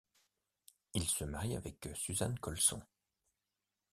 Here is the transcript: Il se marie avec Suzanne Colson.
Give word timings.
Il 0.95 1.07
se 1.07 1.25
marie 1.25 1.55
avec 1.55 1.87
Suzanne 1.93 2.39
Colson. 2.39 2.81